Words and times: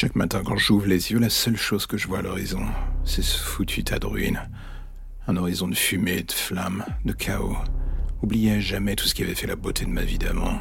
Chaque 0.00 0.14
matin, 0.14 0.42
quand 0.44 0.56
j'ouvre 0.56 0.86
les 0.86 1.10
yeux, 1.10 1.18
la 1.18 1.28
seule 1.28 1.56
chose 1.56 1.86
que 1.86 1.96
je 1.96 2.06
vois 2.06 2.20
à 2.20 2.22
l'horizon, 2.22 2.64
c'est 3.02 3.20
ce 3.20 3.36
foutu 3.36 3.82
tas 3.82 3.98
de 3.98 4.06
ruines. 4.06 4.48
Un 5.26 5.36
horizon 5.36 5.66
de 5.66 5.74
fumée, 5.74 6.22
de 6.22 6.30
flammes, 6.30 6.84
de 7.04 7.12
chaos. 7.12 7.56
Oubliez 8.22 8.52
à 8.52 8.60
jamais 8.60 8.94
tout 8.94 9.08
ce 9.08 9.14
qui 9.16 9.24
avait 9.24 9.34
fait 9.34 9.48
la 9.48 9.56
beauté 9.56 9.84
de 9.86 9.90
ma 9.90 10.04
vie 10.04 10.18
d'avant. 10.18 10.60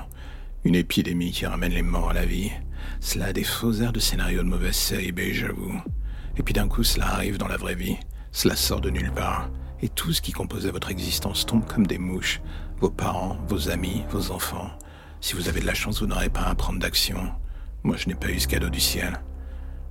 Une 0.63 0.73
épidémie 0.73 1.31
qui 1.31 1.45
ramène 1.45 1.71
les 1.71 1.83
morts 1.83 2.09
à 2.09 2.13
la 2.13 2.25
vie. 2.25 2.49
Cela 2.99 3.25
a 3.25 3.31
des 3.31 3.43
faux 3.43 3.73
airs 3.73 3.93
de 3.93 3.99
scénario 3.99 4.41
de 4.41 4.49
mauvaise 4.49 4.75
série 4.75 5.11
B, 5.11 5.19
j'avoue. 5.33 5.83
Et 6.35 6.41
puis 6.41 6.55
d'un 6.55 6.67
coup, 6.67 6.83
cela 6.83 7.05
arrive 7.05 7.37
dans 7.37 7.47
la 7.47 7.57
vraie 7.57 7.75
vie. 7.75 7.97
Cela 8.31 8.55
sort 8.55 8.81
de 8.81 8.89
nulle 8.89 9.11
part. 9.11 9.51
Et 9.83 9.89
tout 9.89 10.13
ce 10.13 10.21
qui 10.23 10.31
composait 10.31 10.71
votre 10.71 10.89
existence 10.89 11.45
tombe 11.45 11.67
comme 11.67 11.85
des 11.85 11.99
mouches. 11.99 12.41
Vos 12.79 12.89
parents, 12.89 13.37
vos 13.47 13.69
amis, 13.69 14.01
vos 14.09 14.31
enfants. 14.31 14.71
Si 15.21 15.35
vous 15.35 15.47
avez 15.47 15.59
de 15.59 15.67
la 15.67 15.75
chance, 15.75 16.01
vous 16.01 16.07
n'aurez 16.07 16.29
pas 16.29 16.45
à 16.45 16.55
prendre 16.55 16.79
d'action. 16.79 17.31
Moi, 17.83 17.95
je 17.97 18.07
n'ai 18.07 18.15
pas 18.15 18.29
eu 18.29 18.39
ce 18.39 18.47
cadeau 18.47 18.69
du 18.69 18.79
ciel. 18.79 19.19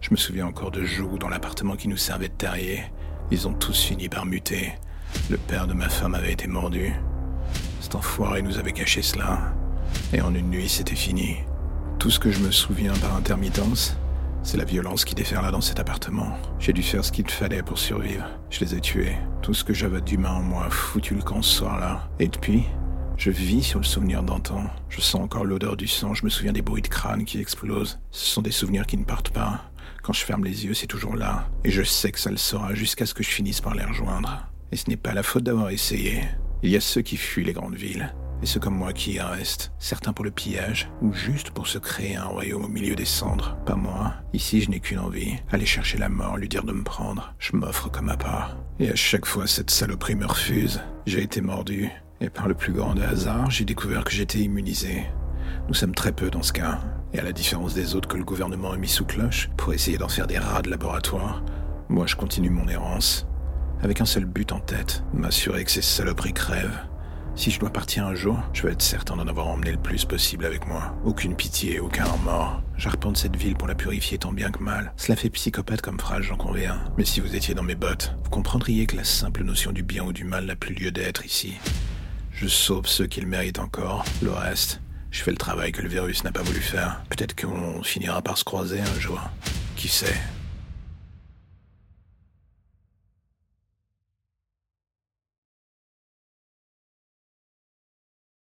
Je 0.01 0.11
me 0.11 0.17
souviens 0.17 0.47
encore 0.47 0.71
de 0.71 0.85
jours 0.85 1.19
dans 1.19 1.29
l'appartement 1.29 1.77
qui 1.77 1.89
nous 1.89 1.97
servait 1.97 2.29
de 2.29 2.35
terrier. 2.35 2.83
Ils 3.31 3.49
ont 3.49 3.55
tous 3.55 3.83
fini 3.83 4.09
par 4.09 4.27
muter. 4.27 4.73
Le 5.31 5.39
père 5.39 5.67
de 5.67 5.73
ma 5.73 5.89
femme 5.89 6.15
avait 6.15 6.33
été 6.33 6.47
mordu. 6.47 6.93
Cet 7.81 7.95
enfoiré 7.95 8.43
nous 8.43 8.59
avait 8.59 8.73
caché 8.73 9.03
cela. 9.03 9.53
Et 10.13 10.21
en 10.21 10.35
une 10.35 10.51
nuit, 10.51 10.69
c'était 10.69 10.95
fini. 10.95 11.37
Tout 11.99 12.11
ce 12.11 12.19
que 12.19 12.31
je 12.31 12.41
me 12.41 12.51
souviens 12.51 12.93
par 12.95 13.17
intermittence, 13.17 13.97
c'est 14.43 14.59
la 14.59 14.65
violence 14.65 15.05
qui 15.05 15.15
déferla 15.15 15.51
dans 15.51 15.61
cet 15.61 15.81
appartement. 15.81 16.37
J'ai 16.59 16.73
dû 16.73 16.83
faire 16.83 17.05
ce 17.05 17.11
qu'il 17.11 17.29
fallait 17.29 17.63
pour 17.63 17.79
survivre. 17.79 18.27
Je 18.51 18.61
les 18.61 18.75
ai 18.75 18.81
tués. 18.81 19.17
Tout 19.43 19.55
ce 19.55 19.65
que 19.65 19.75
j'avais 19.75 20.01
d'humain 20.01 20.35
en 20.35 20.43
moi 20.43 20.69
foutu 20.71 21.15
le 21.15 21.23
camp 21.23 21.43
ce 21.43 21.59
soir-là. 21.59 22.09
Et 22.21 22.29
depuis, 22.29 22.65
je 23.17 23.31
vis 23.31 23.63
sur 23.63 23.79
le 23.79 23.85
souvenir 23.85 24.23
d'antan. 24.23 24.65
Je 24.89 25.01
sens 25.01 25.23
encore 25.23 25.45
l'odeur 25.45 25.77
du 25.77 25.87
sang, 25.87 26.15
je 26.15 26.25
me 26.25 26.31
souviens 26.31 26.53
des 26.53 26.63
bruits 26.63 26.83
de 26.83 26.89
crâne 26.89 27.25
qui 27.25 27.41
explosent. 27.41 27.99
Ce 28.11 28.27
sont 28.27 28.43
des 28.43 28.51
souvenirs 28.51 28.87
qui 28.87 28.97
ne 28.97 29.05
partent 29.05 29.31
pas. 29.31 29.71
Quand 30.03 30.13
je 30.13 30.25
ferme 30.25 30.45
les 30.45 30.65
yeux, 30.65 30.75
c'est 30.75 30.87
toujours 30.87 31.17
là. 31.17 31.49
Et 31.65 31.71
je 31.71 31.83
sais 31.83 32.13
que 32.13 32.21
ça 32.21 32.31
le 32.31 32.37
sera 32.37 32.75
jusqu'à 32.75 33.07
ce 33.07 33.15
que 33.15 33.23
je 33.23 33.31
finisse 33.31 33.61
par 33.61 33.75
les 33.75 33.85
rejoindre. 33.85 34.47
Et 34.71 34.77
ce 34.77 34.89
n'est 34.89 34.97
pas 34.97 35.15
la 35.15 35.23
faute 35.23 35.45
d'avoir 35.45 35.71
essayé. 35.71 36.23
Il 36.63 36.71
y 36.71 36.77
a 36.77 36.81
ceux 36.81 37.03
qui 37.03 37.17
fuient 37.17 37.45
les 37.45 37.53
grandes 37.53 37.75
villes. 37.75 38.15
Et 38.43 38.47
ceux 38.47 38.61
comme 38.61 38.77
moi 38.77 38.93
qui 38.93 39.15
y 39.15 39.21
restent. 39.21 39.73
Certains 39.79 40.13
pour 40.13 40.25
le 40.25 40.31
pillage, 40.31 40.91
ou 41.01 41.13
juste 41.13 41.51
pour 41.51 41.67
se 41.67 41.79
créer 41.79 42.17
un 42.17 42.25
royaume 42.27 42.67
au 42.67 42.69
milieu 42.69 42.95
des 42.95 43.07
cendres. 43.07 43.57
Pas 43.65 43.77
moi. 43.77 44.15
Ici, 44.35 44.61
je 44.61 44.71
n'ai 44.71 44.79
qu'une 44.81 44.99
envie. 44.99 45.37
Aller 45.51 45.67
chercher 45.67 45.97
la 45.99 46.11
mort, 46.11 46.37
lui 46.37 46.49
dire 46.49 46.65
de 46.65 46.73
me 46.73 46.85
prendre. 46.85 47.35
Je 47.39 47.57
m'offre 47.57 47.91
comme 47.91 48.11
à 48.11 48.17
part. 48.17 48.59
Et 48.79 48.91
à 48.91 48.95
chaque 48.95 49.27
fois, 49.27 49.47
cette 49.47 49.71
saloperie 49.71 50.17
me 50.17 50.27
refuse. 50.27 50.81
J'ai 51.07 51.23
été 51.23 51.41
mordu. 51.41 51.91
Et 52.21 52.31
par 52.31 52.49
le 52.49 52.55
plus 52.55 52.73
grand 52.73 52.95
des 52.95 53.03
hasards, 53.03 53.51
j'ai 53.51 53.65
découvert 53.65 54.05
que 54.05 54.11
j'étais 54.11 54.39
immunisé. 54.39 55.05
Nous 55.69 55.75
sommes 55.75 55.95
très 55.95 56.13
peu 56.13 56.31
dans 56.31 56.43
ce 56.43 56.53
cas, 56.53 56.81
et 57.13 57.19
à 57.19 57.23
la 57.23 57.33
différence 57.33 57.75
des 57.75 57.95
autres 57.95 58.09
que 58.09 58.17
le 58.17 58.25
gouvernement 58.25 58.73
a 58.73 58.77
mis 58.77 58.89
sous 58.89 59.05
cloche 59.05 59.51
pour 59.57 59.75
essayer 59.75 59.99
d'en 59.99 60.09
faire 60.09 60.27
des 60.27 60.39
rats 60.39 60.63
de 60.63 60.71
laboratoire, 60.71 61.43
moi 61.89 62.07
je 62.07 62.17
continue 62.17 62.51
mon 62.51 62.69
errance, 62.69 63.27
avec 63.83 64.01
un 64.01 64.07
seul 64.07 64.25
but 64.25 64.53
en 64.53 64.61
tête, 64.61 65.03
m'assurer 65.13 65.65
que 65.65 65.71
ces 65.71 65.83
saloperies 65.83 66.33
crèvent. 66.33 66.79
Si 67.35 67.51
je 67.51 67.61
dois 67.61 67.69
partir 67.69 68.07
un 68.07 68.15
jour, 68.15 68.39
je 68.55 68.63
veux 68.63 68.73
être 68.73 68.81
certain 68.81 69.15
d'en 69.15 69.29
avoir 69.29 69.49
emmené 69.49 69.73
le 69.73 69.77
plus 69.77 70.07
possible 70.07 70.47
avec 70.47 70.67
moi. 70.67 70.97
Aucune 71.05 71.37
pitié, 71.37 71.81
aucun 71.81 72.05
remords. 72.05 72.63
J'arpente 72.79 73.19
cette 73.19 73.37
ville 73.37 73.57
pour 73.57 73.69
la 73.69 73.75
purifier 73.75 74.17
tant 74.17 74.33
bien 74.33 74.51
que 74.51 74.63
mal. 74.63 74.95
Cela 74.97 75.17
fait 75.17 75.29
psychopathe 75.29 75.83
comme 75.83 76.01
phrase, 76.01 76.23
j'en 76.23 76.39
conviens. 76.39 76.79
Mais 76.97 77.05
si 77.05 77.21
vous 77.21 77.37
étiez 77.37 77.55
dans 77.55 77.63
mes 77.63 77.75
bottes, 77.75 78.15
vous 78.25 78.31
comprendriez 78.31 78.87
que 78.87 78.97
la 78.97 79.05
simple 79.05 79.45
notion 79.45 79.73
du 79.73 79.83
bien 79.83 80.03
ou 80.05 80.15
du 80.15 80.25
mal 80.25 80.47
n'a 80.47 80.57
plus 80.57 80.75
lieu 80.75 80.91
d'être 80.91 81.27
ici. 81.27 81.59
Je 82.37 82.49
sauve 82.49 82.87
ceux 82.87 83.07
qui 83.07 83.23
le 83.23 83.27
méritent 83.27 83.61
encore. 83.61 84.05
Le 84.21 84.31
reste, 84.31 84.83
je 85.11 85.23
fais 85.23 85.31
le 85.31 85.39
travail 85.39 85.73
que 85.73 85.81
le 85.81 85.89
virus 85.89 86.23
n'a 86.23 86.33
pas 86.33 86.43
voulu 86.43 86.61
faire. 86.61 87.03
Peut-être 87.09 87.35
qu'on 87.35 87.83
finira 87.83 88.21
par 88.21 88.37
se 88.37 88.45
croiser 88.45 88.79
un 88.79 89.01
jour. 89.01 89.19
Qui 89.75 89.89
sait? 89.89 90.15